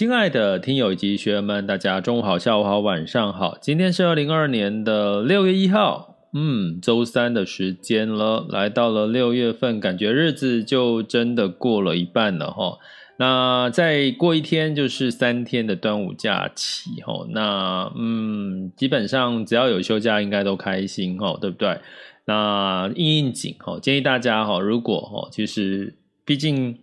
[0.00, 3.58] 亲爱的听友以及学员们，大家中午好、下午好、晚上好。
[3.60, 12.78] 今天是二零二二年的六月一号，嗯，周三的时间了，来到了六月份，感觉日子就真的过了一半了哈。
[13.18, 17.26] 那再过一天就是三天的端午假期哈。
[17.28, 21.78] 那嗯，基本上只要有休假，应该都开心哈，对不对？
[22.24, 26.78] 那应应景哈，建议大家哈，如果哈，其实毕竟。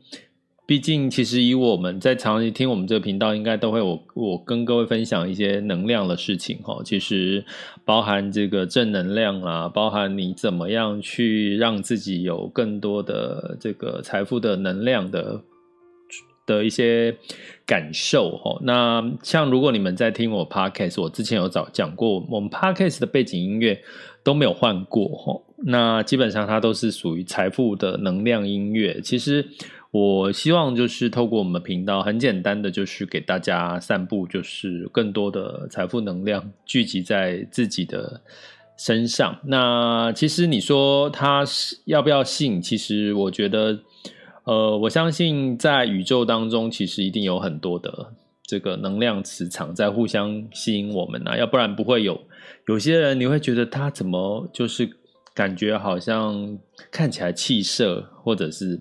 [0.68, 6.82] 毕竟，其实以我们在长期听我们这个频道，应该都会我我跟各位分享一些能量的事情哈。
[6.84, 7.46] 其实
[7.86, 15.42] 包含这个正能量啊，包含你怎么样去让自己有更多的这个财富的能量的
[16.46, 17.16] 的一些
[17.66, 18.60] 感受哈。
[18.62, 23.82] 那像如果你们在听我 Podcast，我之前有早讲过，我们 Podcast 的背景音乐
[24.22, 25.42] 都没有换过哈。
[25.66, 29.00] 那基本上它都是属于财富的能量音乐。
[29.00, 29.48] 其实。
[29.98, 38.22] 我希望就是透过我们的频道，很简单的就是给大家散布，就是更多的财富能量聚集在自己的
[38.78, 39.40] 身上。
[39.46, 42.62] 那其实你说他是要不要信？
[42.62, 43.80] 其实我觉得，
[44.44, 48.14] 呃，我相信在宇宙当中，其实一定有很多的
[48.44, 52.22] 这个能量磁场在互相吸引我们啊，要不然不会有
[52.68, 54.88] 有些人你会觉得他怎么就是。
[55.38, 56.58] 感觉好像
[56.90, 58.80] 看起来气色，或者是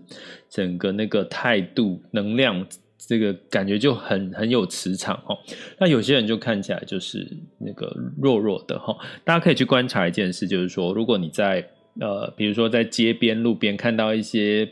[0.49, 5.37] 整个那个态度、能量，这个感觉就很很有磁场哦。
[5.79, 8.97] 那有些人就看起来就是那个弱弱的哈。
[9.23, 11.69] 大家可以去观察一件事，就是说，如果你在
[12.01, 14.67] 呃，比如说在街边、路边看到一些。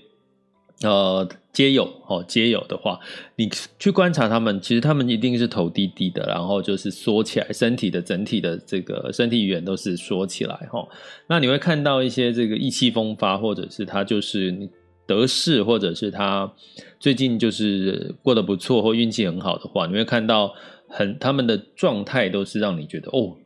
[0.84, 3.00] 呃，街友哦，街友的话，
[3.36, 10.86] 你去观察他们，其实他们一定是头低低的，然后就是缩起来，身体的整体的这个身体语言都是缩起来哈。
[11.28, 14.68] 那你会看到一些这个意气风发，或者是他就是
[15.06, 16.52] 得势，或者是他
[17.00, 20.52] 最近就是过得不错或运气很好的话，你会看到
[20.88, 23.36] 很他们的状态都是让你觉得哦。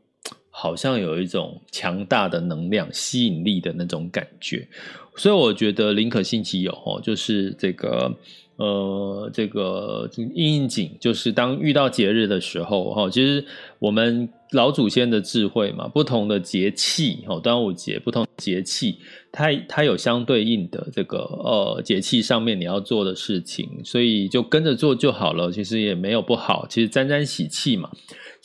[0.61, 4.67] 好像有一种强大的能量、吸引力的那种感觉，
[5.15, 8.13] 所以我觉得林可信其有哦，就是这个
[8.57, 13.45] 呃，这个应应景，就是当遇到节日的时候哈，其实
[13.79, 18.99] 我们老祖先的智慧嘛，不同的节气哦，端午节不同节气，
[19.31, 27.89] 它它有相对应的这个呃节气上面你要做的事情，所以就跟着做就好了，其实也没有不好，其实沾沾喜气嘛。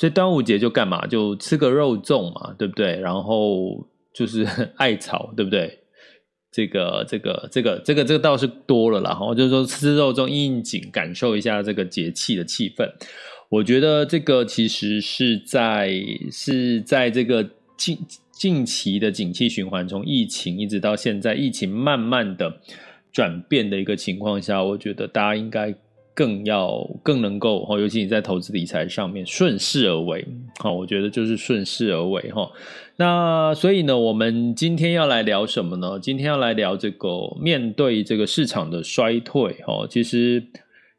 [0.03, 1.07] 所以端午节就干嘛？
[1.07, 2.99] 就吃个肉粽嘛，对不对？
[2.99, 5.79] 然后就是 艾草，对不对？
[6.51, 9.11] 这个、这个、这个、这个、这个倒是多了啦。
[9.11, 12.85] 然后就是说吃肉粽应应景，感受一下这个节气的气氛。
[13.47, 15.93] 我觉得这个其实是在
[16.29, 17.97] 是在这个近
[18.33, 22.59] 近期的景气循环，从疫情一直到现在，疫情慢慢的
[23.13, 25.73] 转变的一个情况下，我觉得大家应该。
[26.13, 30.25] 更要更能够哈，尤其你在投资理财上面顺势而为，
[30.59, 32.51] 好，我觉得就是顺势而为哈。
[32.97, 36.00] 那所以呢，我们今天要来聊什么呢？
[36.00, 39.88] 今天要来聊这个面对这个市场的衰退哈。
[39.89, 40.44] 其实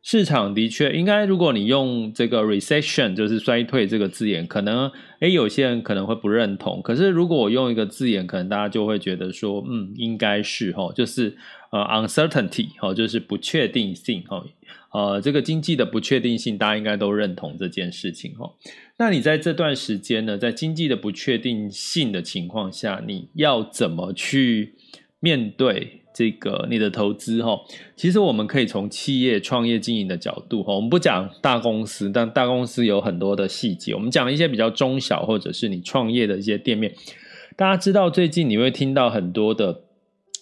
[0.02, 4.90] 市场的确应该，如果你用这个 recession 就是衰退这个字眼，可能
[5.20, 6.82] 诶有些人可能会不认同。
[6.82, 11.37] 可是如果我用一个字眼，可能大家就会觉得说，嗯，应该是哈，就是
[11.70, 14.44] 呃 uncertainty 哈，就是不确定性哈。
[14.94, 18.49] 呃，这个经济的不确定性，大家应该都认同这件事情哈。
[18.96, 24.76] 那你在这段时间呢，在经济的不确定性的情况下，你要怎么去
[25.19, 27.58] 面对这个你的投资哈？
[27.96, 36.94] 其实我们可以从企业创业经营的角度哈，我们不讲大公司，但大公司有很多的细节，我们讲一些比较中小或者是你创业的一些店面。
[37.56, 39.83] 大家知道最近你会听到很多的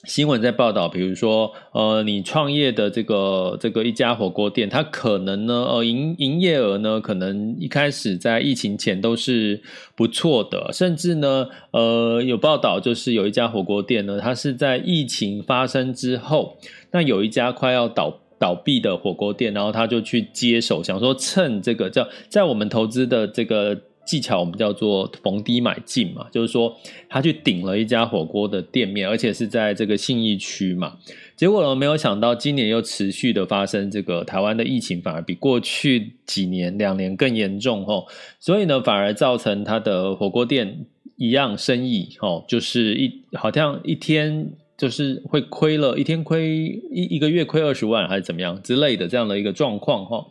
[0.05, 9.63] 新闻在报道，比如说，呃，你创业的这个这个一家火锅店，它可能呢，呃，营营业额呢，可能一开始在疫情前都是
[9.95, 16.57] 不错的，甚至呢，呃，有报道就是有一家火锅店呢，它是在疫情发生之后，
[16.91, 23.79] 那有一家快要倒倒闭的火锅店，然后他就去接手，想说趁这个叫在我们投资的这个。
[24.05, 26.77] 技巧我们叫做逢低买进嘛，就是说
[27.09, 30.99] 他去顶了一家火锅的店面，而且是在这个信义区嘛。
[31.37, 38.05] 结果呢，没有想到今年又持续的发生这个台湾的疫情，反而比过去几年两年更严重哦。
[38.39, 50.27] 所以呢，反而造成他的火锅店一样生意哦，就是一好像一天就是会亏了一天亏一一个月亏二十万还是怎么样之类的这样的一个状况哈。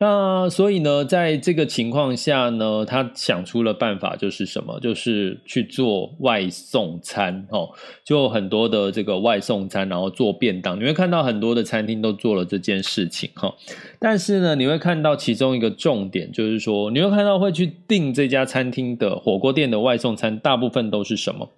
[0.00, 4.78] 那所以呢，在这个情况下呢，他想出了办法，就是什么？
[4.80, 7.70] 就是去做外送餐哦，
[8.04, 10.78] 就很多的这个外送餐，然后做便当。
[10.78, 13.54] 你会看到很多的餐厅都做了这件事情哈。
[14.00, 21.50] 但是呢，你会看到其中一个重点，就是说，你会看到会去订这家餐厅的火锅店的外送餐，大部分都是什么？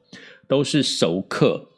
[0.47, 1.69] 都是熟客。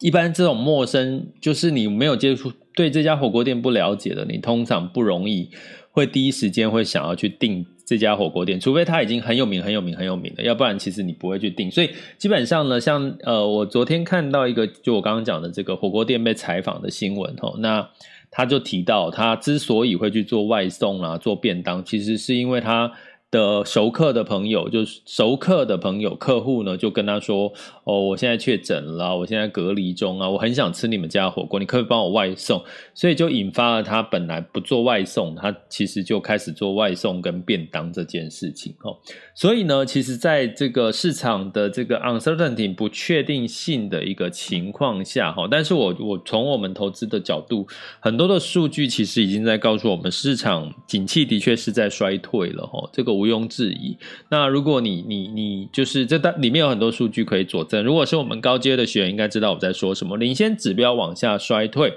[0.00, 2.52] 一般这种陌生，就是你没有接触。
[2.80, 5.50] 对这家火锅店不了解的，你通常不容易
[5.90, 11.70] 会第一时间会想要去订这家火锅店，除非他已经很有名、很有名、很有名了，要不然其实你不会去订。
[11.70, 17.86] 所以基本上呢，像呃，我昨天看到一个，就我刚刚讲的这个火锅店被采访的新闻哦，那
[18.30, 22.90] 他就提到，他之所以会去做外送啊、做便当，其实是因为他。
[23.30, 27.52] 的熟客的朋友，就是熟客的朋友客户呢，就跟他说
[27.84, 32.60] ：“哦，我现在确诊了，我现在隔离中啊，我很想吃你们家火锅，你可以帮我外送？”
[32.92, 38.98] 所以就引发了他本来不做外送，他其实就开始做外送跟便当这件事情哦。
[39.40, 47.66] 所以呢，其实在这个市场的这个 uncertainty 不确定性的一个情况下哈，但是我我从我们投资的角度，
[48.00, 53.20] 很多的数据其实已经在告诉我们，市场景气的确是在衰退了哈，这个。
[53.20, 53.98] 毋庸置疑。
[54.30, 57.84] 那如果你你你就是这里面有很多数据可以佐证。
[57.84, 60.16] 如果是我们高阶的学员，应该知道我在说什么。
[60.16, 61.92] 领先指标往下衰退，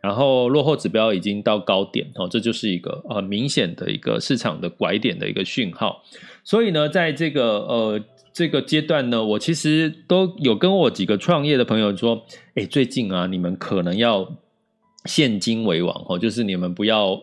[0.00, 6.04] 然后落后指标已经到高点哦，这就是一个很明显的一个市场的拐点的一个讯号。
[6.48, 8.00] 所以呢，在这个呃
[8.32, 12.24] 这个阶段呢，我其实都有跟我几个创业的朋友说，
[12.54, 14.26] 哎，最近啊，你们可能要
[15.04, 17.22] 现金为王哦，就是你们不要。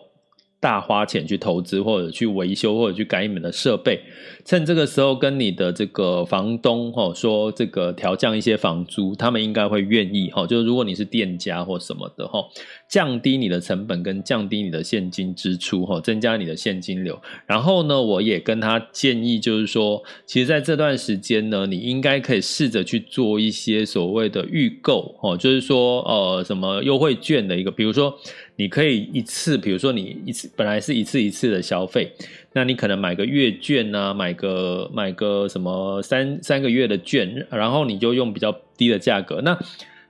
[0.66, 4.02] 大花钱去投资，或者去维修，或者去改你们的设备，
[4.44, 10.48] 趁这个时候跟你的这个房东哈说，这个调降一些房租，他们应该会愿意哈。
[10.48, 12.44] 就是如果你是店家或什么的哈，
[12.90, 17.22] 降低你的成本跟降低你的现金支出哈，增加你的现金流。
[17.46, 28.18] 然后呢，我也跟他建议，就是说，其实在这段时间呢，你应该可以试着去做一些所谓的预购哈，就是说呃什么优惠券的一个，比如说。
[28.58, 32.12] 你可以一次，比如说你一次本来是一次一次的消费，
[32.54, 39.42] 那你可能买个月券啊，买个买个什么三三个月的券，然后你就用比较低的价格。
[39.42, 39.58] 那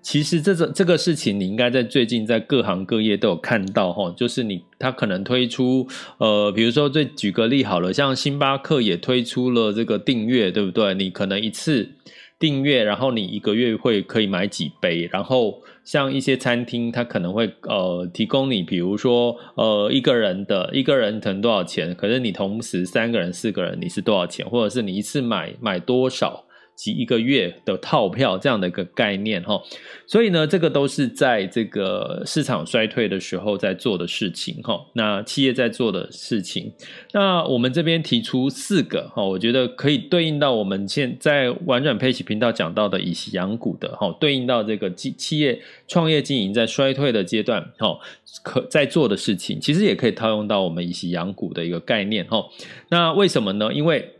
[0.03, 5.87] 其实这个这个事情，你应该在最近在各行各业都有看到哈，就是你他可能推出
[6.19, 10.93] 呃，比如说最举个例好了，像星巴克也推出了这个订阅，对不对？
[10.93, 11.89] 你可能一次
[12.37, 15.61] 订阅，然后你一个月会可以买几杯，然后。
[15.85, 26.44] 像一些餐厅，它可能会呃提供你，比如说呃一个人的一个人可能多少钱，可是你同时三个人、四个人你是多少钱，或者是你一次买买多少？
[26.75, 29.61] 及一个月的套票这样的一个概念哈，
[30.05, 34.85] 所以呢，这个都是在这个市场衰退的时候在做的事情哈。
[34.93, 36.71] 那企业在做的事情，
[37.13, 47.97] 那我们这边提出四个哈，我觉得可以对应到我们现在婉转佩奇频道讲到的以息养股的哈，对应到这个企企业创业经营在衰退的阶段哈，
[48.43, 52.43] 可在做的事情，其实也可以套用到我们以息养股的一个概念哈。
[52.89, 53.73] 那为什么呢？
[53.73, 54.11] 因为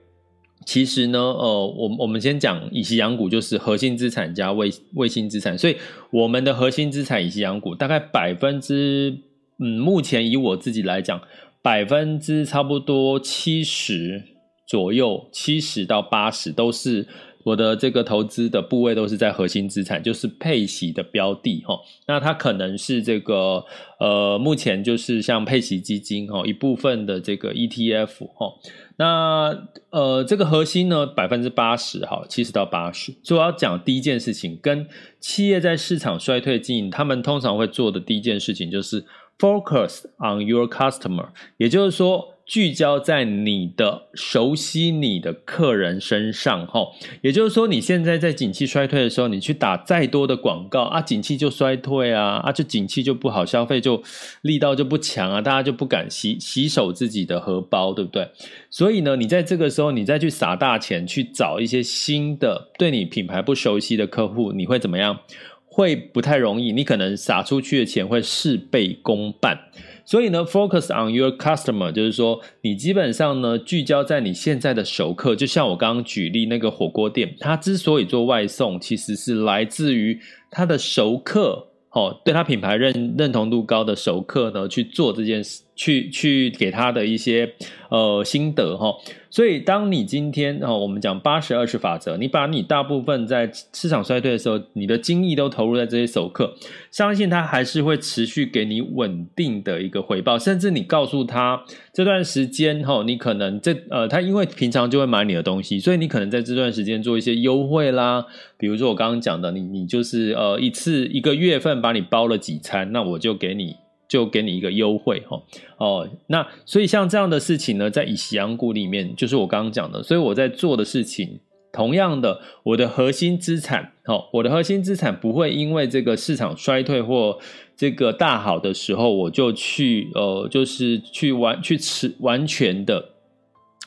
[0.65, 5.55] 其实呢，呃，我我们先讲以息养股，就是核心资产加卫卫星资产。
[5.55, 5.77] 所以
[6.09, 9.15] 我们的核心资产以息养股，大概百分之，
[9.59, 11.21] 嗯，目前以我自己来讲，
[11.61, 14.23] 百分之差不多七十
[14.67, 17.07] 左右，七十到八十都是
[17.45, 21.79] 我的这个投资的部位都是在核心资产，就是配息的标的哈。
[22.07, 23.63] 那它可能是这个，
[23.99, 28.51] 呃，目前就是像配息基金哈，一部分的这个 ETF 哈。
[28.97, 33.13] 那呃，这个核心呢，百分之八十哈，七十到八十。
[33.21, 34.87] 所以我要讲第一件事情，跟
[35.19, 39.05] 企业在市场衰退经营，他们通常会做的第一件事情就是
[39.37, 46.87] focus on your customer，也就是说，聚焦在你的熟悉你的客人身上，哈，
[47.21, 54.01] 也就是说，你现在在景气衰退的时候，你去打再多的广告啊，景气就衰退啊，啊，就景气就不好，消费就
[54.41, 58.29] 力道就不强啊，大家就不敢洗洗手自己的荷包，对不对？
[58.69, 65.19] 所以呢，你在这个时候，你再去撒大钱去找一些新的对你品牌不熟悉的客户，你会怎么样？
[65.65, 69.59] 会不太容易，你可能撒出去的钱会事倍功半。
[70.05, 75.35] 所以呢，focus on your customer，就是说，你基本上呢，聚焦在你现在的熟客。
[75.35, 80.19] 就像我刚刚举例那个火锅店，它之所以做外送，其实是来自于
[80.51, 85.64] 它的熟客，哦，对它品牌认认同度高的熟客呢，去做这件事。
[85.75, 87.53] 去去给他的一些
[87.89, 88.95] 呃心得哈，
[89.29, 96.55] 所以当你今天哦，我们讲八十二十法则，你把你大部分在市场衰退的时候，你的精力都投入在这些熟客，
[96.91, 101.63] 相信他还是会持续给你稳定的一个回报，甚至你告诉他
[101.93, 108.25] 这段时间哈，你可能这呃，他因为平常就会买你的东西，所以你可能在这段时间做一些优惠啦，
[108.57, 113.75] 比如说我刚刚讲的，你你就是呃一次一个月份把你包了几餐，那我就给你。
[114.07, 115.41] 就给你一个优惠哈
[115.77, 121.39] 哦，那所以像这样的事情呢，在以息养股里面，就是我刚刚讲的，所以我在做的事情，
[121.73, 127.39] 同样的，我的核心资产哦，我的核心资产不会因为这个市场衰退或
[127.75, 133.09] 这个大好的时候，我就去呃，就是去完去持完全的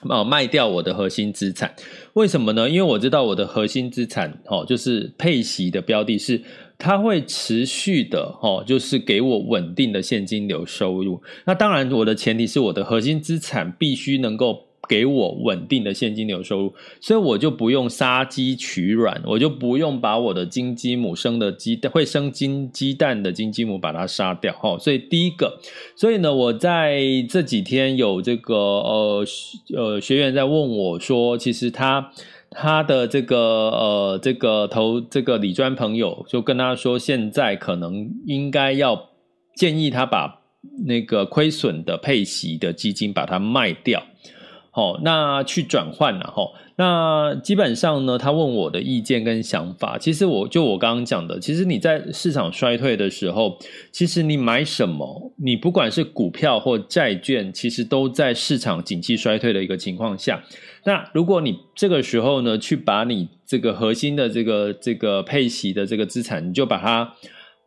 [0.09, 1.75] 哦卖掉我的核心资产，
[2.15, 2.69] 为什么呢？
[2.69, 6.43] 因为我知道我的核心资产哦，就是配息的标的是。
[6.79, 11.21] 它会持续的，哦，就是给我稳定的现金流收入。
[11.45, 24.79] 那当然，我的前提是我的核心资产必须能够给我稳定的现金流收入，所以我就不用杀鸡取卵，我就不用把我的金鸡母生的鸡会生金鸡蛋的金鸡母把它杀掉，哈。
[24.79, 25.59] 所以第一个，
[25.97, 29.27] 所以呢，我在这几天有这个呃
[29.77, 32.13] 呃学员在问我说，其实他。
[32.51, 33.37] 他的这个
[33.71, 39.11] 呃，这个投这个李专朋友就跟他说，现在可能应该要
[39.55, 40.41] 建议他把
[40.87, 44.03] 那个亏损的配息的基金把它卖掉，
[44.71, 46.51] 好，那去转换了哈。
[46.77, 53.59] 那基本上呢，他问我的意见跟想法，其实我就我刚刚讲的，其实你在市场衰退的时候，
[53.91, 60.41] 其实你买什么，你不管是股票或债券，其实都在市场景气衰退的一个情况下。
[60.85, 67.15] 那如果你这个时候呢，去把你这个核心的这个这个配息的这个资产，你就把它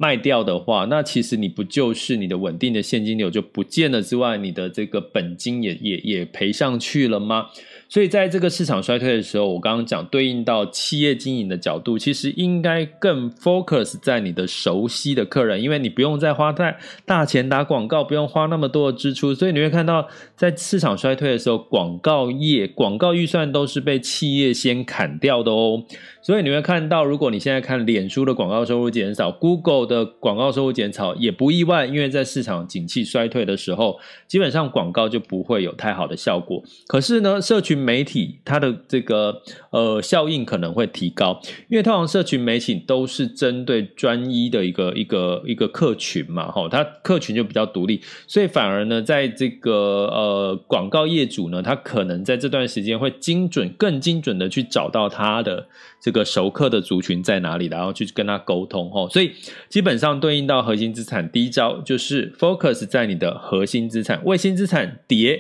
[0.02, 7.50] 卖掉的话，那其实你不就是你的稳定的现金流就不见了之外，你的这个本金也也也赔上去了吗？
[7.88, 25.84] 所以在这个市场衰退的时候，我刚刚讲对应到企业经营的角度，其实应该更 focus 在你的熟悉的客人，因为你不用再花太大钱打广告，不用花那么多的支出，所以你会看到在市场衰退的时候，广告业广告预算都是被企业先砍掉的哦。
[26.24, 36.64] 所以你会看到，如果你现在看脸书的广告收入减少，Google 的广告收入减少，也不意外，因为在市场景气衰退的时候，基本上广告就不会有太好的效果。
[36.88, 55.68] 可是呢，社群媒体它的这个呃效应可能会提高，因为通常社群媒体都是针对专一的一个一个一个客群嘛，哈，它客群就比较独立，所以反而呢，在这个呃广告业主呢，他可能在这段时间会精准、更精准的去找到他的。
[56.04, 57.68] 这个熟客的族群在哪里？
[57.68, 59.32] 然后去跟他沟通哦，所以
[59.70, 65.40] 基本上对应到核心资产，第一招就是 focus 在你的核心资产，卫星资产跌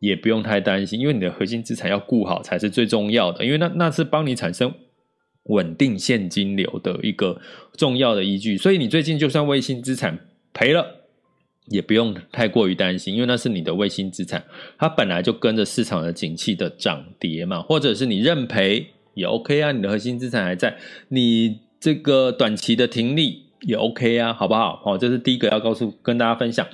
[0.00, 4.72] 也不用太担心，因为你的核心资产要顾好才是最重要的，因为那那是帮你产生
[5.44, 7.40] 稳定现金流的一个
[7.76, 8.56] 重要的依据。
[8.56, 10.18] 所以你最近就算卫星资产
[10.52, 11.06] 赔了，
[11.68, 14.44] 也不用太过于担心，因为那是你的卫星资产，
[14.78, 18.86] 它本来就跟着市场的景气的涨跌嘛，或者是你认赔。
[19.14, 20.76] 也 OK 啊，你的核心资产还在，
[21.08, 24.76] 你这个短期的停利也 OK 啊，好不好？
[24.82, 26.66] 好，这是第一个要告诉跟大家分享。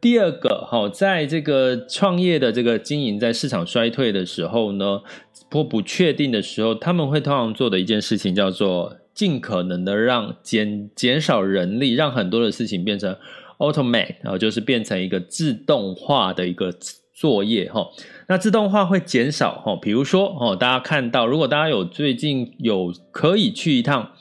[0.00, 5.02] 第二个，好，在这个创业的这个经营，在市场衰退的时候呢，
[5.50, 13.14] 或不确定的时候，他们会通常做的一件事情叫做尽可能的让减减少人力，让很多的事情变成
[13.58, 16.72] automate，然后就是变成一个自动化的一个
[17.20, 17.86] 作业哈。
[18.28, 24.12] 那自动化会减少哈，比如说哦，大家看到，如果大家有最近有可以去一趟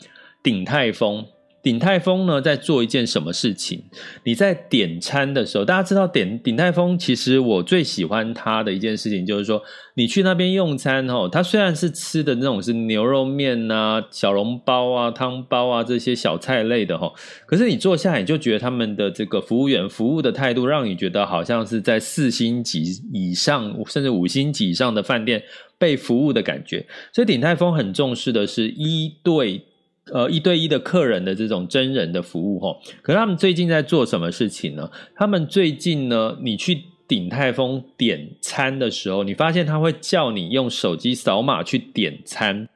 [0.43, 1.25] 鼎泰丰，
[1.69, 3.79] 鼎泰丰呢，在做一件什么事情？
[4.23, 9.61] 你在点餐的时候，大家知道点鼎泰丰，其实我最喜欢它的一件事情就是说，
[9.93, 17.13] 你去那边用餐哦，它虽然是吃的那种是牛肉面啊、小笼包啊、汤包啊这些小菜类的哈，
[17.45, 25.43] 可是你坐下你就觉得他们的这个服务员服务的态度，让你觉得好像是在四星级以上，甚至五星级以上的饭店
[25.77, 26.83] 被服务的感觉。
[27.13, 29.61] 所以鼎泰丰很重视的是一对。
[30.13, 34.89] 呃，一对一的客人的这种真人的服务齁，可是他们最近在做什么事情呢？
[35.15, 42.67] 他们最近呢，你去鼎泰丰点餐的时候，你发现他会叫你用手机扫码去点餐，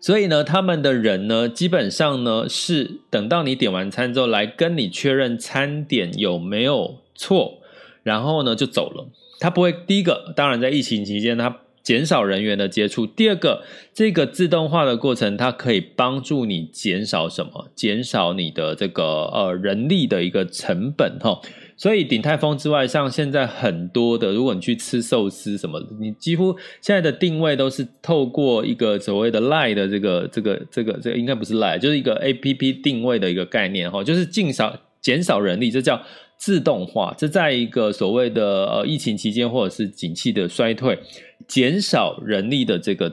[0.00, 7.58] 所以呢，他们的人呢，基本上呢是等到你点完餐之后，来跟你确认餐点有没有错，
[8.02, 9.08] 然后呢就走了。
[9.40, 11.60] 他不会第一个，当然在疫情期间他。
[11.86, 13.06] 减少人员的接触。
[13.06, 13.62] 第二个，
[13.94, 17.70] 这个自动化的过程，它可以帮助你减少什么？
[17.76, 21.40] 减少你的这个呃人力的一个成本哈。
[21.76, 36.02] 所以鼎泰丰之外，像现在很多的，如果你去吃寿司什么，你几乎现在的定位都是透过一个所谓的 Line 的这个这个这个这个应该不是 Line，就是一个 APP 定位的一个概念哈，就是减少减少人力，这叫
[36.38, 37.14] 自动化。
[37.16, 40.98] 这在一个所谓的呃疫情期间或者是景气的衰退。
[41.46, 43.12] 减少人力的这个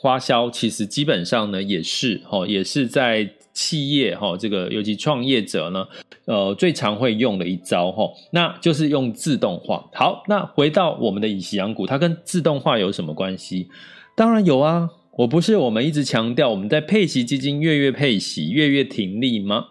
[0.00, 5.86] 花销，其实基本上呢也是哦，也是在企业齁，这个尤其创业者呢，
[6.24, 9.88] 呃，最常会用的一招齁，那就是用自动化。
[9.92, 13.68] 好，那回到我们的以息养股，它跟自动化有什么关系？
[14.16, 19.66] 当然有啊，我不是我们一直强调我们在配息基金月月配息、月月停利吗？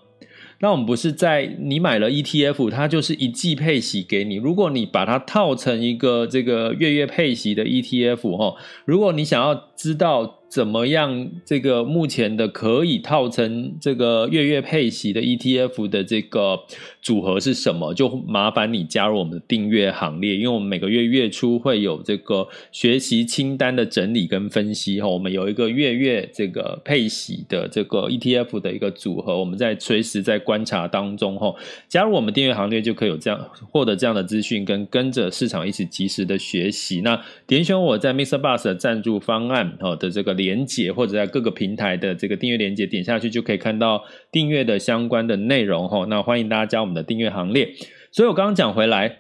[0.62, 4.36] 那我们不是在你买了 ETF，它就是一季配息给你。
[4.36, 10.36] 如果你把它套成一个这个月月配息的 ETF 哈，如果你想要知道。
[10.50, 11.30] 怎么样？
[11.46, 16.62] 这个目前的可以套成这个月月配息的 ETF 的这个
[17.04, 17.94] 组合是什么？
[17.94, 25.08] 就麻烦你加入我们的订阅行列，因为我们每个月月初会有这个学习清单的整理跟分析哈。
[25.08, 31.54] 我们有一个月月这个配息的这个 ETF 的一个组合，我们在随时在观察当中哈。
[31.88, 33.40] 加入我们订阅行列就可以有这样
[33.72, 37.02] 获得这样的资讯，跟跟着市场一起及时的学习。
[37.02, 38.40] 那点选我在 Mr.
[38.42, 40.30] Bus 的赞助方案哦的这个。
[40.40, 46.06] 连接或者在各个平台的这个订阅连接点下去就可以看到订阅的相关的内容哈。
[46.06, 47.74] 那欢迎大家加我们的订阅行列。
[48.10, 49.18] 所以我刚刚讲回来，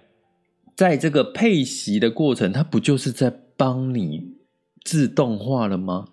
[0.78, 4.22] 在这个配息的过程，它不就是在帮你
[4.86, 6.06] 自动化了吗？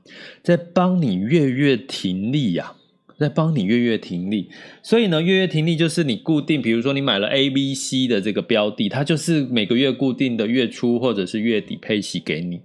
[0.43, 2.73] 在帮你月月停利呀，
[3.17, 4.49] 在帮你月月停利。
[4.83, 12.63] 所以呢，月月停利就是你固定，比如说你买了 A、B、C 的这个标的，它就是每个月固定的月初或者是月底配息给你。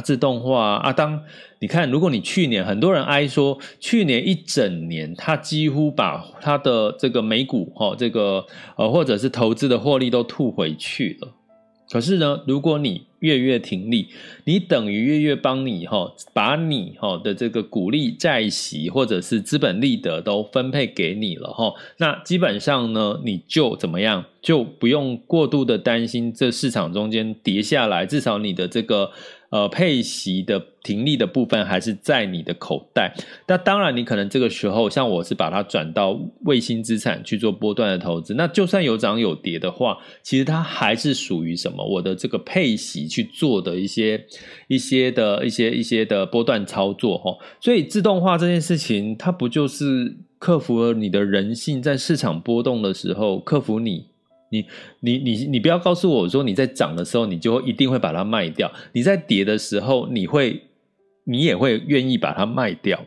[0.00, 0.92] 自动化啊！
[0.92, 1.22] 当
[1.60, 8.44] 你看，如果你去年很多人哀说，去年一整年他几乎把他的这个美股哈，这个
[8.76, 11.28] 呃或者是投资的获利都吐回去了。
[11.90, 14.08] 可是呢，如果你月月停利，
[14.44, 29.10] 你等于月月帮你哈，把你哈的这个股利债息或者是资本利得都分配给你了哈，那基本上呢，你就怎么样，就不用过度的担心这市场中间跌下来，至少你的这个。
[29.50, 33.14] 呃，配息的停利的部分还是在你的口袋。
[33.46, 38.34] 那当然，你可能这个时候，像我是把它转到卫星资产去做波段的投资。
[38.34, 41.82] 那就算有涨有跌的话，其实它还是属于什么？
[41.82, 44.22] 我的这个配息去做的一些、
[44.66, 47.34] 一些的一些、一些的波段操作哈。
[47.58, 54.07] 所以自动化这件事情，它不就是克服了你的人性，在市场波动的时候克服你。
[54.50, 54.66] 你
[55.00, 60.62] 你你你不要告诉我说，你在涨的时候，你就一定会把它卖掉；你在跌的时候，你会
[61.24, 63.04] 你也会愿意把它卖掉。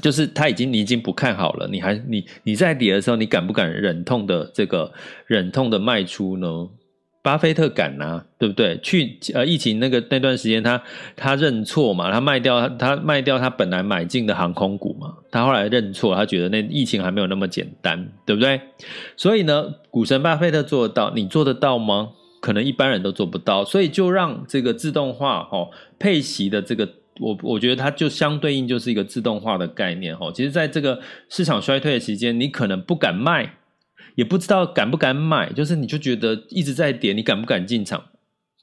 [0.00, 4.92] 就是他已经你已经不看好了，你还你你在跌的时候，你敢不敢忍痛的这个
[5.26, 6.68] 忍痛的卖出呢？
[7.24, 8.78] 巴菲特敢啊，对不对？
[8.82, 10.82] 去呃疫情那个那段时间，他
[11.16, 18.60] 他认错嘛，他卖掉他卖掉他本来买进的航空股嘛，他后来认错，他觉得那疫情还没有那么简单，对不对？
[19.16, 22.10] 所以呢，股神巴菲特做得到，你做得到吗？
[22.42, 25.66] 可能一般人都做不到，所以就让这个自动化哈
[25.98, 26.86] 配息的这个，
[27.20, 30.30] 我我觉得它就相对应就是一个自动化的概念哈。
[30.34, 33.54] 其实在这个市场衰退的期间，你可能不敢卖。
[34.14, 38.04] 也不知道敢不敢买，就是你就觉得一直在跌，你敢不敢进场？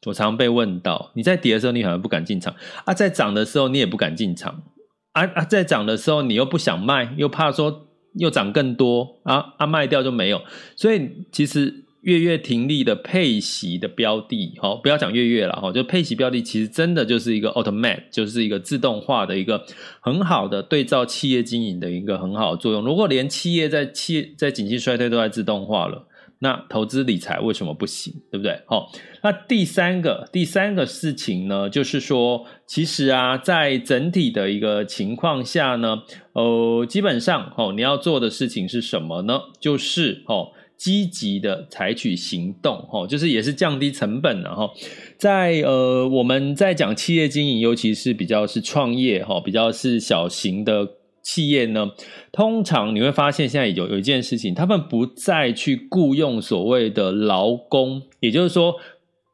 [0.07, 4.63] 我常常被问到，你在跌的时候你好像不敢进场啊，在涨的时候你也不敢进场
[5.11, 10.41] 啊啊，在涨的时候你又不想卖，又怕说又涨更多啊啊卖掉就没有，
[10.75, 19.63] 所以其实月月停利的配息的标的，好，不要讲月月了哈，就配息标的其实真的就是一个 automat，就是一个自动化的一个
[19.99, 22.83] 很好的对照企业经营的一个很好的作用。
[22.83, 26.07] 如果连企业在企在景气衰退都在自动化了，
[26.39, 28.11] 那投资理财为什么不行？
[28.31, 28.59] 对不对？
[28.65, 36.01] 好，那第三个第三个事情呢，就是说，其实啊，在整体的一个情况下呢，
[36.33, 39.39] 呃，基本上哦，你要做的事情是什么呢？
[39.59, 40.53] 就是哦。
[40.81, 44.67] 积极的采取行动，哈，就是也是降低成本的哈。
[45.15, 51.91] 在呃，我们在讲企业经营，尤其是比较是创业哈，比较是小型的企业呢，
[52.31, 58.73] 通常你会发现现在有有一件事情，他们不再去雇佣所谓的劳工，也就是说，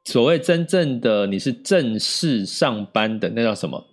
[0.03, 3.85] 所谓真正的你是正式上班的，那叫什么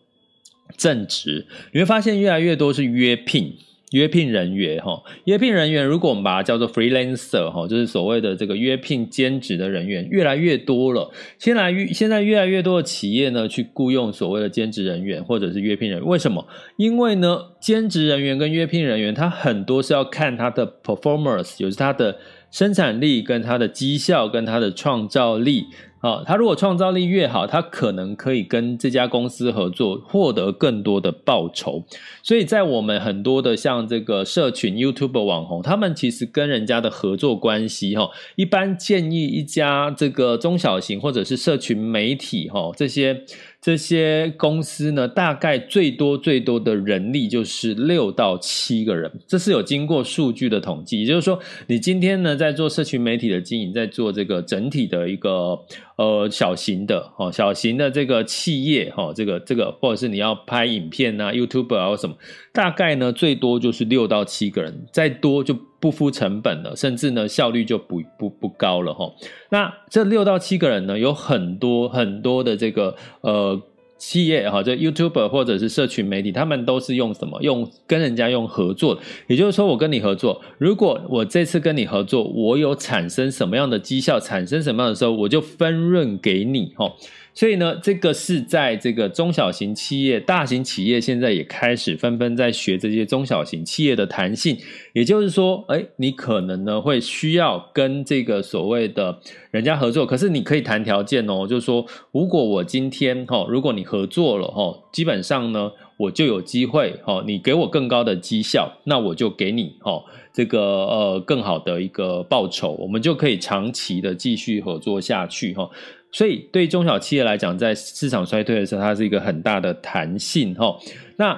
[0.76, 1.46] 正职？
[1.72, 3.54] 你会发现越来越多是约聘。
[3.94, 11.08] 约聘人员哈，约聘人员，如果我们把它叫做 freelancer 哈，就是所谓的这个约聘兼职的人员，越来越多了。
[11.38, 16.08] 现在越现在越来越多的企业呢，去雇佣所谓的兼职人员或者是约聘人员。
[16.08, 16.44] 为什么？
[16.76, 22.18] 因为呢，兼职人员跟约聘人员，他很多是要看他的 performance，就是他的
[22.50, 25.66] 生产力跟他的绩效跟他的创造力。
[26.04, 31.82] 哦，他如果创造力越好，他可能可以跟这家公司合作，获得更多的报酬。
[32.22, 43.24] 所以在我们很多的像这个社群 YouTube 网红，他们其实跟人家的合作关系，哈，一般建议一家这个中小型或者是社群媒体，哈，这些。
[43.64, 51.00] 这些公司呢，大概最多最多的人力就是六到七个人，这是有经过数据的统计。
[51.00, 55.58] 也就是说，你今天呢在做社群媒体的经营，在做这个整体的一个
[55.96, 62.14] 呃小型的哦小型的这个企业哈，这个这个或者是你要拍影片啊，YouTube 啊什么，
[62.52, 65.56] 大概呢最多就是六到七个人，再多就。
[65.84, 69.12] 不敷成本了，甚至呢效率就不不不高了哈。
[69.50, 73.60] 那这六到七个人呢，有很多很多的这个呃
[73.98, 77.38] 企业哈，这 YouTuber 或者是社群媒体，他们都是用什么？
[77.42, 86.90] 用跟人家用合作，也就是说，我跟你合作，如果我这次跟你合作，我有产生什么样的绩效，产生什么样的时候，我就分润给你哈。
[87.34, 94.56] 所以呢，这个是在这个中小型企业、大型企业现在也开始纷纷在学这些中小型企业的弹性。
[94.92, 99.18] 也就是说，哎，你可能呢会需要跟这个所谓的
[99.50, 115.68] 人家合作，可是你可以谈条件哦，就是说，如果我今天哈，如果你合作了哈，基本上呢，我就有机会哈，你给我更高的绩效，那我就给你哈这个呃更好的一个报酬，我们就可以长期的继续合作下去哈。
[116.14, 120.78] 所以，对中小企业来讲，在市场衰退的时候，它是一个很大的弹性哈。
[121.16, 121.36] 那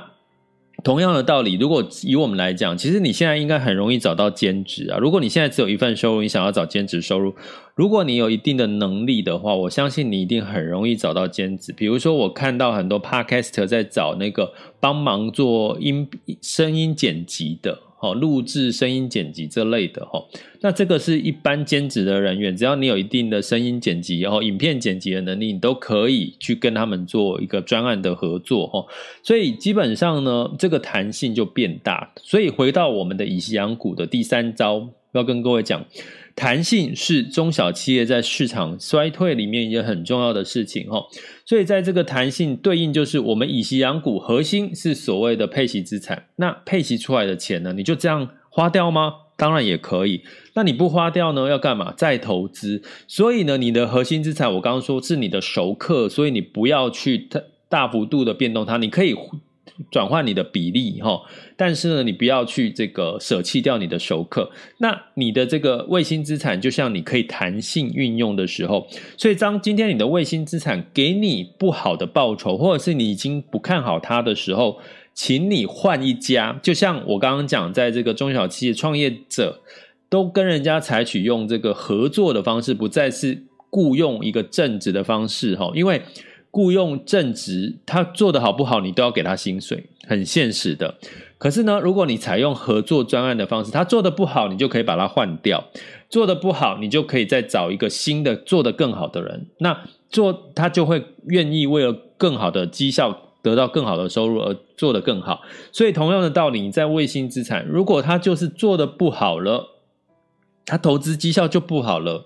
[0.84, 4.98] 同样的道理，如果以我们来讲，其实你现在应该很容易找到兼职啊。
[4.98, 7.34] 如果你现在只有一份收入，你想要找兼职收入，
[7.74, 11.72] 如果你有一定的能力的话，我相信你一定很容易找到兼职。
[11.72, 16.06] 比如说，我看到很多 podcast 在找那个帮忙做音
[16.42, 17.85] 声音剪辑的。
[18.06, 20.22] 哦，录制声音剪辑这类的哈，
[20.60, 28.84] 那这个是一般兼职的人员，只要你有一定的声音剪辑，然后影片剪辑的能力，你都可以去跟他们做一个专案的合作哈。
[29.22, 32.12] 所以基本上呢，这个弹性就变大。
[32.22, 35.84] 所以回到我们的以西洋股的第三招，要跟各位讲。
[36.36, 41.02] 弹性是中小企业在市场衰退里面一件很重要的事情哈，
[41.46, 46.26] 所以在这个弹性对应就是我们以息养股，核心是所谓的配息资产。
[46.36, 49.14] 那配息出来的钱呢，你就这样花掉吗？
[49.38, 50.22] 当然也可以。
[50.52, 51.94] 那你不花掉呢，要干嘛？
[51.96, 52.82] 再投资。
[53.08, 57.28] 所以呢，你的核心资产我刚刚说是你的熟客，所以你不要去
[57.70, 59.14] 大幅度的变动它，你可以。
[59.90, 61.20] 转换你的比例哈，
[61.56, 64.50] 但是呢，你不要去这个舍弃掉你的熟客。
[64.78, 68.86] 那你的这个卫星资产，就像你可以弹性运用的时候，
[69.16, 74.78] 所以当今天你的卫星资产给你不好的报酬，或者是你已经不看好它的时候，
[75.12, 76.58] 请你换一家。
[76.62, 79.60] 就像我刚刚讲，在这个中小企业创业者
[80.08, 86.00] 都跟人家采取用这个合作的方式，不再是雇佣一个正职的方式哈，因为。
[86.56, 90.94] 雇佣正职，他做得好不好，你都要给他薪水，很现实的。
[91.36, 95.62] 可是呢，如果你采用合作专案的方式，他做得不好，你就可以把他换掉；
[96.08, 99.48] 做得不好，你就可以再找一个新的做得更好的人。
[99.58, 105.42] 那做他就会愿意为了更好的绩效，得到更好的收入而做得更好。
[105.70, 109.82] 所以同样的道理，你在卫星资产，如果他就是做得不好了，
[110.64, 112.24] 他投资绩效就不好了。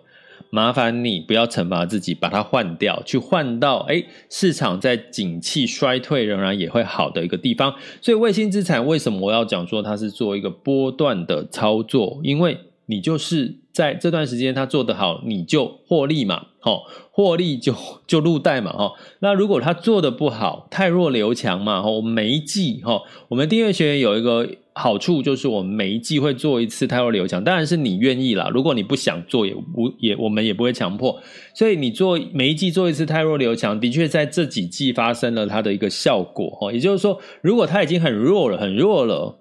[0.51, 7.75] 麻烦你不要惩罚自己，把它换掉，去换到诶市场在景气衰退仍然也会好的一个地方。
[8.01, 12.21] 所以卫星资产为什么我要讲说它是做一个波段的操作？
[12.23, 16.81] 因为你就是在这段时间它做得好，你就获利嘛，哦，
[17.13, 17.73] 获利就
[18.09, 24.49] 就入袋嘛，哦，那如果它做得不好，太弱留强嘛，哦，我们每一季，哈，我们订阅学员有一个
[24.81, 31.21] 好处就是我们每一季会做一次泰弱留强，当然是你愿意啦，如果你不想做也不也我们也不会强迫，
[31.55, 39.37] 所以你做每一季做一次泰弱留强，的确在这几季发生了它的一个效果，哦，也就是说，如果他已经很弱了，很弱了。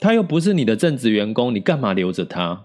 [0.00, 2.64] 他又不是你的正职员工，你干嘛留着他？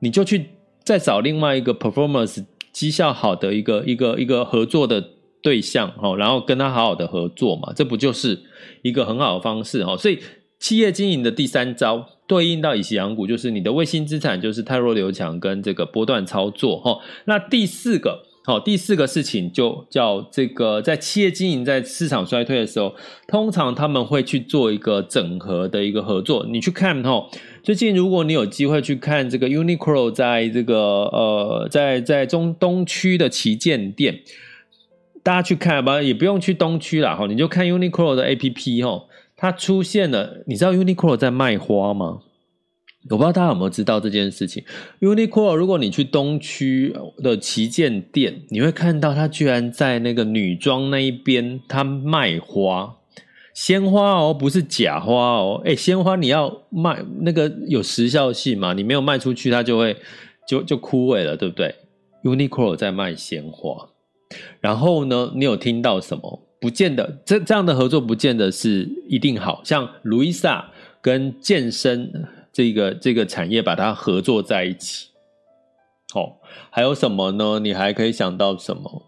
[0.00, 0.50] 你就去
[0.84, 5.04] 再找另外一个 performance 绩效好的一个一个一个合作的
[5.42, 8.38] 对象哦，然后跟他好好的合作嘛，这不就是
[8.82, 9.96] 一个很好的方式哦？
[9.98, 10.20] 所以
[10.60, 16.98] 企业经营的第三招对应到以息养股，就是你的卫星资产就是泰弱留强跟这个波段操作哈。
[17.24, 18.26] 那第四个。
[18.42, 22.94] 好，第四个事情就叫这个，在企业经营在市场衰退的时候，
[23.28, 26.46] 通常他们会去做一个整合的一个合作。
[26.50, 27.28] 你去看哈，
[27.62, 30.76] 最近如果你有机会去看这个 Uniqlo 在这个
[31.12, 34.20] 呃，在在中东区的旗舰店，
[35.22, 39.04] 大家去看吧，也不用去东区啦哈，你就看 Uniqlo 的 APP 哈，
[39.40, 42.20] 它出现了，你知道 Uniqlo 在卖花吗？
[43.08, 44.62] 我不知道大家有没有知道这件事情。
[45.00, 52.96] Uniqlo，如果你去东区的旗舰店，你会看到它居然在那个女装那一边，它卖花，
[53.54, 55.62] 鲜花哦，不是假花哦。
[55.64, 58.74] 诶，鲜花你要卖那个有时效性嘛？
[58.74, 59.96] 你没有卖出去，它就会
[60.46, 61.74] 就就枯萎了，对不对
[62.24, 63.88] ？Uniqlo 在卖鲜花，
[64.60, 66.42] 然后呢，你有听到什么？
[66.60, 70.66] 不见得，这这样的合作不见得是一定好，像 Louisa
[71.00, 72.28] 跟健身。
[72.52, 75.06] 这个这个产业把它合作在一起，
[76.14, 76.34] 哦，
[76.68, 77.60] 还有什么呢？
[77.60, 79.04] 你还可以想到什么？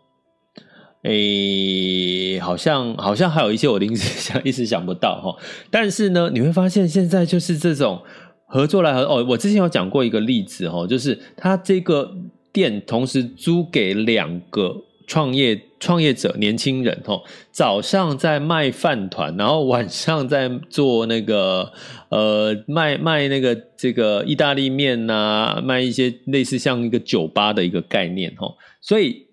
[1.02, 5.36] 诶，好像好像还有一些我临时想一时想不到哈。
[5.72, 8.00] 但是呢，你会发现现在就是这种
[8.46, 9.26] 合作来合哦。
[9.28, 12.14] 我之前有讲过一个例子哈，就是他这个
[12.52, 14.84] 店同时租给两个。
[15.06, 21.72] 创业创业者年轻人吼，早上在卖饭团，然后晚上在做那个
[22.08, 29.26] 呃卖卖那个这个意大利面呐、卖一些类似像一个酒吧的一个概念吼，所以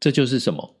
[0.00, 0.74] 这就是什么？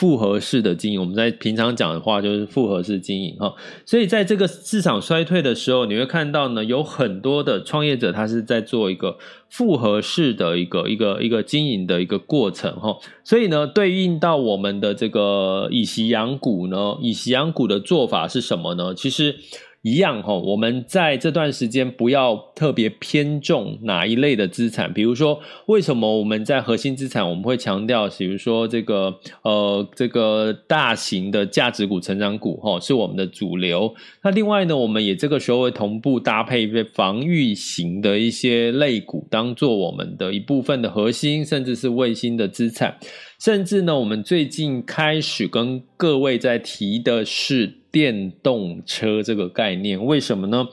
[0.00, 9.18] 复合式的经营，我们在平常讲的话就是复合式经营哈，所以在这个市场衰退的时候，你会看到呢，有很多的创业者他是在做一个
[9.50, 18.94] 复合式的一个一个一个经营的一个过程哈，所以呢，对应到我们的这个以息养股呢，以息养股的做法是什么呢？
[18.94, 19.36] 其实。
[19.82, 33.94] 一样哈，我们在这段时间不要特别偏重哪一类的资产，比如说，为什么我们在核心资产我们会强调，比如说这个呃这个大型的价值股、成长股哈是我们的主流。
[34.22, 42.98] 那另外呢，我们也这个时候会同步搭配一些防御型的一些类股，当做我们的一部分的核心，甚至是卫星的资产。
[43.40, 50.68] 甚至呢，我们最近开始跟各位在提的是电动车这个概念，为什么呢？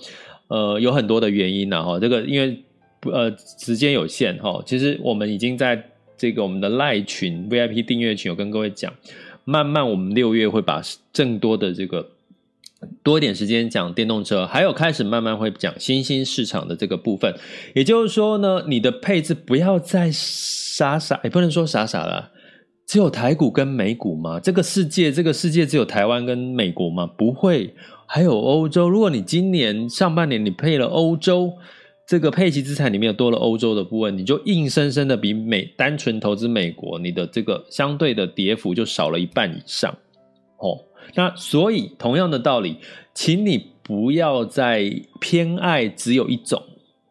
[0.49, 2.62] 呃，有很多的原因呢，哈，这个因为
[3.03, 5.82] 呃时间有限哈，其实我们已经在
[6.17, 8.93] 这个我们的赖群 VIP 订阅群有跟各位讲，
[9.45, 10.82] 慢慢我们六月会把
[11.13, 12.10] 更多的这个
[13.01, 17.34] 多一点时间讲电动车，还有开始慢慢会讲新兴市场的这个部分，
[17.73, 22.32] 也就是说呢，你的配置不要再傻傻，也不能说傻傻了。
[22.88, 24.39] 只有台股跟美股吗？
[24.39, 27.06] 这个世界，这个世界只有台湾跟美国吗？
[27.17, 27.73] 不会，
[28.06, 28.88] 还有欧洲。
[28.88, 31.52] 如果你今年上半年你配了欧洲，
[32.08, 39.93] 这个配息资产里面有多了欧洲的部分，你就硬生生的比美单纯投资美国，你的这个相对的跌幅就少了一半以上。
[40.60, 40.80] 哦，
[41.13, 42.78] 那所以同样的道理，
[43.13, 46.63] 请你不要再偏爱只有一种。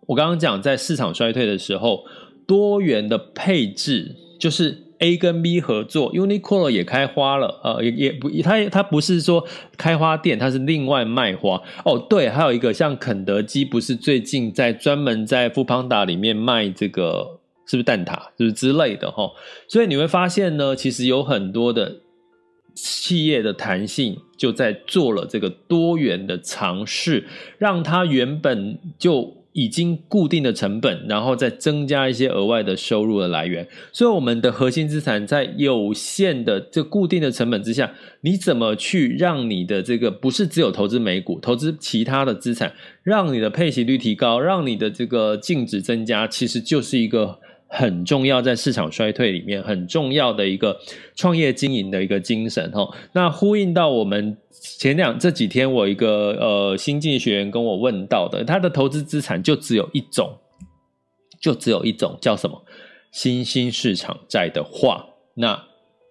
[0.06, 2.02] 我刚刚讲，在市场衰退的时候，
[2.46, 4.85] 多元的配置就是。
[4.98, 11.62] A 跟 B 合作，Uniqlo 也开花了，呃，也也不，它它不是说开花店，它是另外卖花。
[11.84, 19.30] 哦，对，还有一个像肯德基，不是最近在专门在 Foodpanda 里面卖这个，是不是蛋挞，是不是之类的哈？
[19.68, 21.96] 所以你会发现呢，其实有很多的
[22.74, 27.26] 企业的弹性就在做了这个多元的尝试，
[27.58, 29.36] 让它原本就。
[29.56, 37.90] 已经固定的成本，然后再增加一些额外的收入的来源，所以我们的核心资产在有限的这固定的成本之下，
[38.20, 47.38] 你怎么去让你的这个不是只有投资美股，投资其他的资产，让你的配息率提高，让你的这个净值增加，其实就是一个。
[47.68, 50.78] 很重要，在市场衰退里面很重要的一个
[51.14, 52.88] 创业经营的一个精神哈。
[53.12, 60.38] 那呼应到我们前两这几天，我一个呃新进学员跟我问到的，他的投资资产就只有一种，
[61.40, 62.64] 就只有一种叫什么
[63.10, 65.60] 新兴市场债的话，那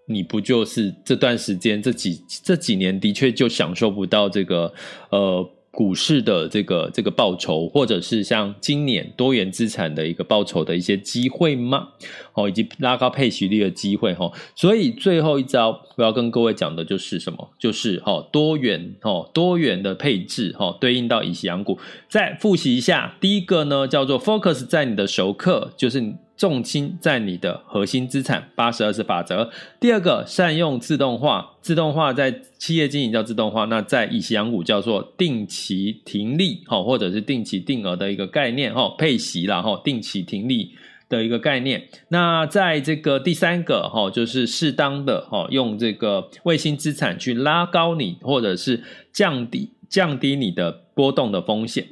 [0.07, 4.73] 你不就是这段时间这几这几年的确就享受不到这个
[5.09, 5.49] 呃。
[5.75, 11.89] 股市的这个这个报酬，或者是像今年多元资产的一个报酬的一些机会吗？
[12.33, 14.31] 哦，以及拉高配息率的机会哈。
[14.55, 17.49] 所以最后一招我要跟各位讲的就是什么？
[17.59, 21.77] 就是哦多元哦多元的配置哈，对应到以息养股。
[22.07, 26.15] 再复习一下，第一个呢叫做 focus 在你的熟客，就是。
[26.37, 29.49] 重心在你的核心资产，八十二十法则。
[29.79, 40.71] 第二个，善用自动化，自动化在企业经营叫自动化，那在以息养股叫做定期停利，或者是定期定额的一个概念，配息啦，定期停利
[41.07, 41.87] 的一个概念。
[42.09, 51.87] 那在这个第三个，就是适当的用这个卫星资产去拉高你，或者是降低降低你的波动的风险，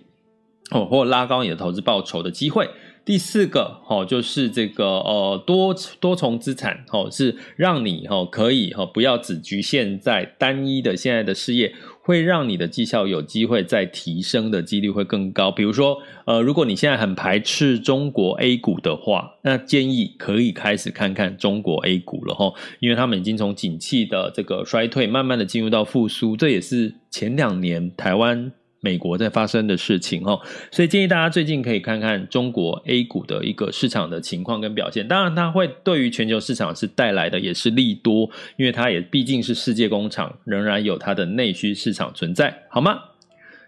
[0.71, 2.69] 哦或拉高你的投资报酬的机会。
[3.05, 15.51] 第四个哦，就是这个呃多多重资产哦，是让你哦可以哦不要只局限在单一的现在的事业，会让你的绩效有机会再提升的几率会更高。
[15.51, 28.53] 比如说呃，如果你现在很排斥中国 A 股的话，那建议可以开始看看中国 A 股了哈，因为他们已经从景气的这个衰退，慢慢的进入到复苏，这也是前两年台湾。
[28.83, 35.07] 美国在发生的事情哦，所以建议大家最近可以看看中国 A 股的一个市场的情况跟表现。
[35.07, 42.99] 当然，它会对于全球市场是带来的也是利多，因为它也毕竟是世界工厂，仍然有它的内需市场存在，好吗？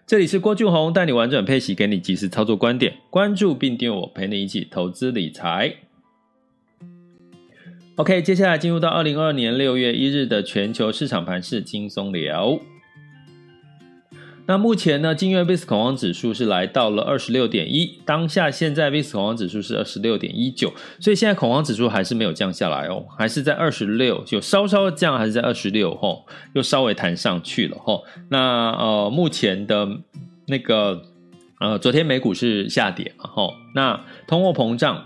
[0.06, 5.76] 这里是郭俊宏带你玩转配息，给你及时操作观点，关注并订阅我，陪你一起投资理财。
[7.96, 12.60] OK，接下来进入到二零二二年六月一日的全球市场盘势轻松聊。
[14.48, 28.04] 那目前呢，今日 VIX 恐慌指数是来到了二十六点一，当下现在 VIX 恐慌指数是二十六点一九，所以现在恐慌指数还是没有降下来哦，还是在二十六，就稍稍降，还是在二十六吼，又稍微弹上去了吼。
[28.30, 29.90] 那呃，目前的
[30.46, 31.02] 那个
[31.60, 35.06] 呃，昨天美股是下跌嘛吼，那通货膨胀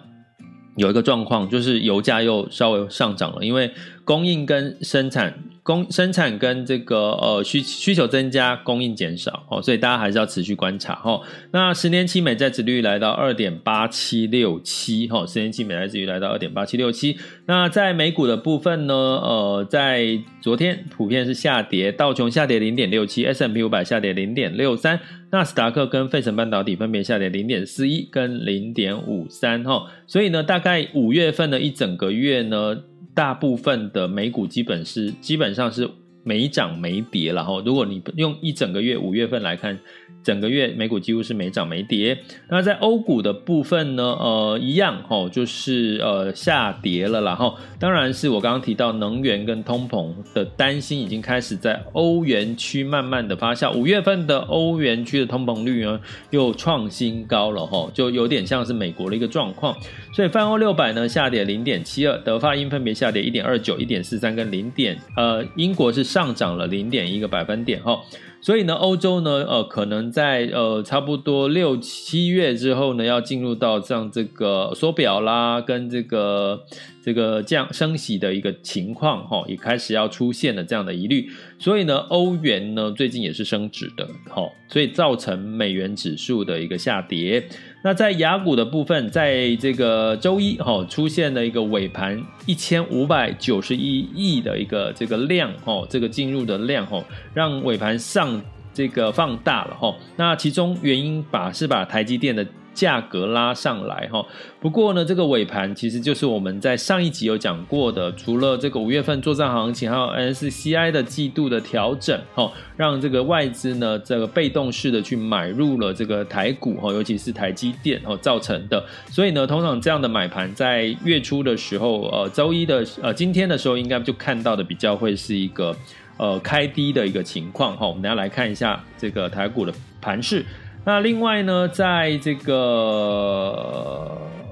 [0.76, 3.72] 有一个状况，就是油价又稍微上涨了，因为
[4.04, 5.34] 供应跟生产。
[5.70, 11.22] 供生产跟这个呃需需求增加，供应减少哦，所以大家还是要持续观察哦。
[11.52, 17.16] 那十年期美债殖率来到二点八七六七哈，十年期美债殖率来到二点八七六七。
[17.46, 29.86] 那在美股的部分呢，呃，在昨天普遍是下跌，道琼下跌零点六七，S M P 五百下跌零点六三，纳斯达克跟费城半导体分别下跌零点四一跟零点五三哈。
[30.08, 32.76] 所以呢，大概五月份的一整个月呢。
[33.14, 35.90] 大部分的美股基本是基本上是
[36.24, 39.80] 没涨没跌，然后如果你用一整个月五月份来看。
[40.22, 42.18] 整个月美股几乎是没涨没跌。
[42.50, 44.04] 那在欧股的部分呢？
[44.04, 47.22] 呃，一样哦，就是呃下跌了。
[47.22, 53.72] 然后当然是我刚刚提到能源跟通膨的担心已经开始在欧元区慢慢的发酵。
[53.72, 55.98] 五月份的欧元区的通膨率呢
[56.32, 59.74] 又创新高了哈，就有点像是美国的一个状况。
[60.14, 68.02] 所以泛欧六百呢下跌零点七二，德法英分别下跌一点二九、一点四三跟零点，呃，英国是上上涨了零点一个百分点哈。
[68.42, 76.64] 所以呢，欧洲呢，呃，可能在呃差不多六七月之后呢，要进入到像这个缩表啦，跟这个
[77.04, 81.30] 这个降升息的一个情况，哈，也开始要出现了这样的疑虑。
[81.58, 87.46] 所以呢，欧元呢最近也是升值的，哈，所以造成美元指数的一个下跌。
[87.82, 98.42] 那在雅股的部分，在这个周一哈出现了一个尾盘一千五百九十一亿的一个这个量哦，这个进入的量哦，让尾盘上
[98.74, 99.96] 这个放大了哈。
[100.18, 102.46] 那其中原因把是把台积电的。
[102.74, 104.26] 价格拉上来哈，
[104.62, 118.82] 不过呢，这个尾盘其实就是我们在上一集有讲过的，除了这个五月份作帐行情，还有 MSCI 的季度的调整哈，让这个外资呢这个被动式的去买入了这个台股哈，尤其是台积电哦造成的。
[119.10, 125.76] 所以呢，通常这样的买盘在月初的时候，呃，周一的呃今天的时候，应该就看到的比较会是一个
[126.18, 127.86] 呃开低的一个情况哈。
[127.86, 130.46] 我们等下来看一下这个台股的盘势。
[130.86, 132.54] 那另外呢，在这个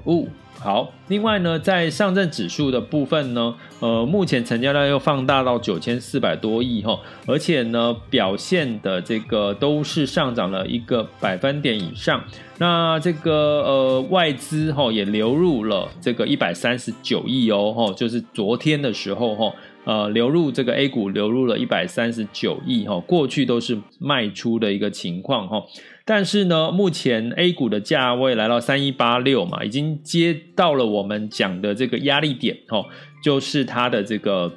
[0.04, 0.24] 哦
[0.60, 12.22] 好，另外呢，在上证指数的部分呢，呃，目前成交量又放大到九千四百多亿哈，而且呢，表现的这个都是上涨了一个百分点以上。
[12.58, 19.52] 那这个呃外资哈也流入了这个一百三十九亿哦，就是昨天的时候哈。
[19.84, 25.62] 呃流入这个 A 股流入了一百三十九亿哈，过去都是卖出的一个情况哈。
[26.08, 32.86] 但是呢，目前 A 股的价位来到三一八六嘛，已经接到了我们讲的这个压力点哦，
[33.22, 34.50] 就是它的这个。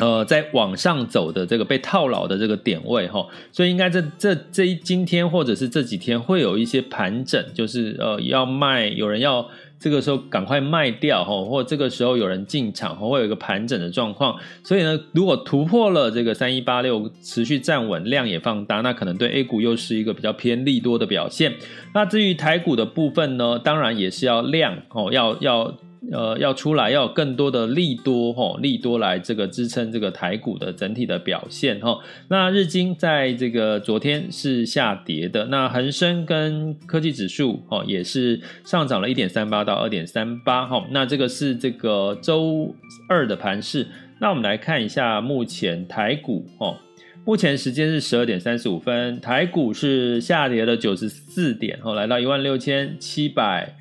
[0.00, 9.48] 呃，在往上走的这个被套牢的这个点位哈，所以应该这这这一今天或者是这几天会有一些盘整，就是呃要卖，有人要
[9.78, 14.36] 这个时候赶快卖掉哈，或这个时候有人进场，会有一个盘整的状况。
[14.62, 21.54] 所以呢，如果突破了这个三一八六，持续站稳，量也放大，那可能对 A 股又是一个比较偏利多的表现。
[21.92, 25.74] 那至于台股的部分呢，当然也是要量哦，要要。
[26.12, 31.98] 呃，要出来要有更多的利多吼，利多来这个支撑这个台股的整体的表现哈。
[32.28, 40.86] 那日经在这个昨天是下跌的，那恒生跟科技指数哦也是上涨了一点三八到二点三八哈。
[40.90, 42.74] 那这个是这个周
[43.08, 43.86] 二的盘势。
[44.20, 46.76] 那我们来看一下目前台股哦，
[47.24, 53.74] 目前时间是十二点三十五分，台股是下跌了九十四点哦，来到一万六千七百。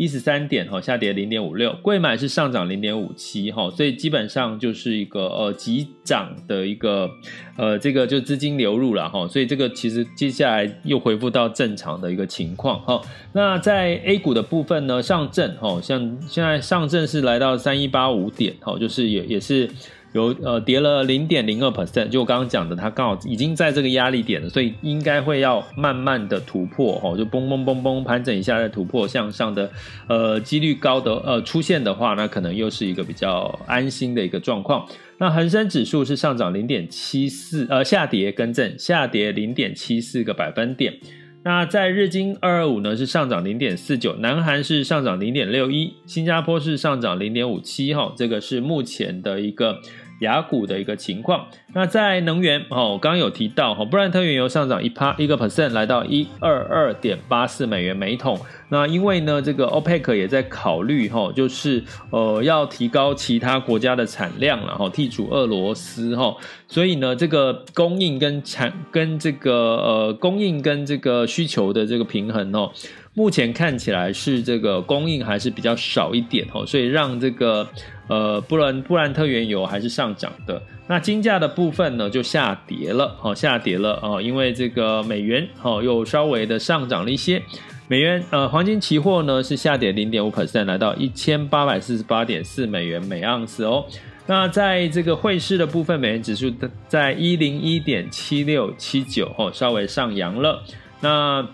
[0.00, 7.10] 一十三点哈，下跌零点五六，贵买是上涨零点五七哈，所以基本上就是一个呃急涨的一个
[7.58, 12.98] 呃这个就资金流入了哈，所以这个其实接下来又恢复到正常的一个情况哈。
[13.34, 19.68] 那在 A 股的部分呢，上证哈，像现在上证是来到三一八五点哈，就是也也是。
[20.12, 29.70] 有呃跌了零点零二 percent，就我刚刚讲的，它刚好已经在这个压力点了，所以应该会要慢慢的突破哦，就嘣嘣嘣嘣盘整一下再突破向上的，
[30.08, 34.86] 呃几率高的呃出现的话，那可能又是一个比较安心的一个状况。
[35.18, 40.94] 那恒生指数是上涨零点七四，呃下跌更正下跌零点七四个百分点。
[41.42, 49.80] 那在日经二二五呢是上涨零点四九，南韩是上涨零点六一，新加坡是上涨零点五七哈，这个是目前的一个。
[50.20, 58.38] 雅股的一个情况，那在能源哦，我刚刚有提到哈，布兰特原油上涨一趴一个 percent，来到一二二点八四美元每桶。
[58.68, 66.36] 那因为呢，这个 OPEC 也在考虑哈，就是呃要提高其他国家的产量，然后剔除俄罗斯哈，
[66.68, 72.70] 所以呢，这个供应跟产跟这个呃供应跟这个需求的这个平衡哦。
[73.14, 77.68] 目前看起来是这个供应还是比较少一点哦，所以让这个
[78.06, 80.62] 呃布兰布兰特原油还是上涨的。
[80.86, 87.42] 那金价的部分呢就下跌了哦，下跌了哦，因为这个美元哦又稍微的上涨了一些。
[87.88, 93.84] 美元呃黄金期货呢是下跌零点五 percent，来到一千八百四十八点四美元每盎司哦。
[94.26, 96.52] 那在这个汇市的部分，美元指数
[96.86, 100.62] 在一零一点七六七九哦，稍微上扬了。
[101.00, 101.44] 那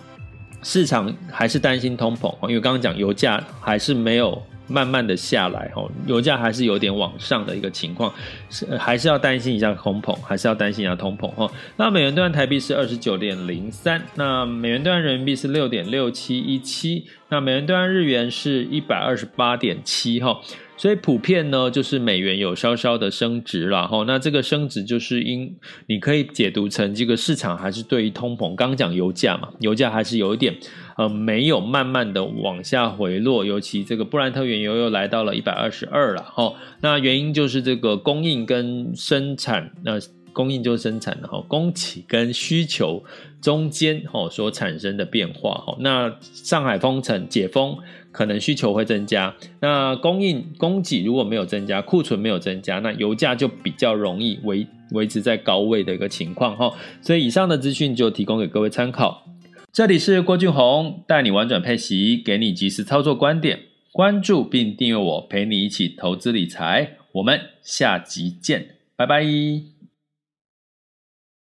[0.67, 5.71] 市场还是担心通膨，因为刚刚讲油价还是没有慢慢的下来，
[6.07, 8.12] 油价还是有点往上的一个情况，
[8.51, 11.49] 是还是要担心一下通膨，还是要担心一下通膨哈。
[11.77, 20.41] 那美元兑换台币是二十九点零三，那美元兑换人民币是六点六七一七，那美元兑换日元是一百二十八点七哈。
[20.77, 24.05] 所以普遍呢，就是美元有稍稍的升值了哈。
[24.07, 25.57] 那这个升值就是因
[25.87, 30.55] 你可以解读成这个市场还是对于通膨，刚讲油价嘛，油价还是有一点
[30.97, 36.55] 呃没有慢慢的往下回落，尤其这个布兰特原油又来到了一百二十二了哈。
[36.81, 39.99] 那原因就是这个供应跟生产那。
[40.37, 43.03] 供应就是生产的哈，供给跟需求
[43.41, 45.74] 中间哈所产生的变化哈。
[45.81, 47.79] 那上海封城解封，
[48.17, 56.73] 可能需求会增加，那供应供给如果没有增加，库存没有增加，那油价就比较容易维维持在高位的一个情况哈。
[57.03, 59.27] 所以以上的资讯就提供给各位参考。
[59.71, 63.61] 这里是郭俊宏带你玩转配息，给你即时操作观点，
[63.93, 66.93] 关注并订阅我，陪你一起投资理财。
[67.12, 69.76] 我们下集见，拜拜。